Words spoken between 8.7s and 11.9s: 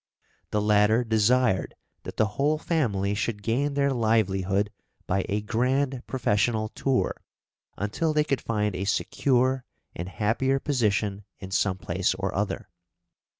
a secure and happier position in some